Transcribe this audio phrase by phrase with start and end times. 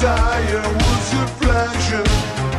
[0.00, 2.49] desire was your pleasure.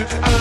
[0.00, 0.39] it out.